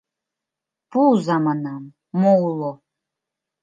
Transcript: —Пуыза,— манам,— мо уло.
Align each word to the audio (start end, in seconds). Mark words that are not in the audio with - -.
—Пуыза,— 0.91 1.35
манам,— 1.47 1.83
мо 2.21 2.31
уло. 2.47 2.71